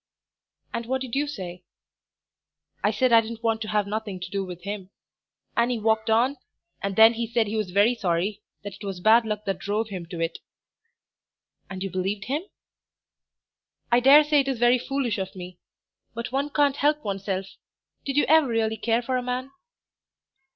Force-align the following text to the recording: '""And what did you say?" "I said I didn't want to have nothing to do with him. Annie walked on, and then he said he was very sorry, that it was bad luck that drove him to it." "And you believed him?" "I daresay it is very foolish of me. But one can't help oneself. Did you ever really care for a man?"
'""And 0.73 0.87
what 0.87 1.01
did 1.01 1.13
you 1.13 1.27
say?" 1.27 1.61
"I 2.83 2.89
said 2.89 3.13
I 3.13 3.21
didn't 3.21 3.43
want 3.43 3.61
to 3.61 3.67
have 3.67 3.85
nothing 3.85 4.19
to 4.21 4.31
do 4.31 4.43
with 4.43 4.63
him. 4.63 4.89
Annie 5.55 5.77
walked 5.77 6.09
on, 6.09 6.37
and 6.81 6.95
then 6.95 7.13
he 7.13 7.27
said 7.27 7.45
he 7.45 7.55
was 7.55 7.69
very 7.69 7.93
sorry, 7.93 8.41
that 8.63 8.73
it 8.73 8.83
was 8.83 8.99
bad 8.99 9.27
luck 9.27 9.45
that 9.45 9.59
drove 9.59 9.89
him 9.89 10.07
to 10.07 10.19
it." 10.19 10.39
"And 11.69 11.83
you 11.83 11.91
believed 11.91 12.25
him?" 12.25 12.41
"I 13.91 13.99
daresay 13.99 14.39
it 14.39 14.47
is 14.47 14.57
very 14.57 14.79
foolish 14.79 15.19
of 15.19 15.35
me. 15.35 15.59
But 16.15 16.31
one 16.31 16.49
can't 16.49 16.77
help 16.77 17.05
oneself. 17.05 17.45
Did 18.03 18.17
you 18.17 18.25
ever 18.27 18.47
really 18.47 18.77
care 18.77 19.03
for 19.03 19.17
a 19.17 19.21
man?" 19.21 19.51